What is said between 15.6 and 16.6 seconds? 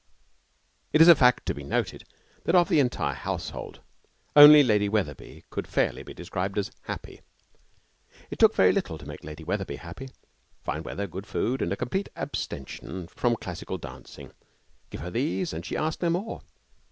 she asked no more.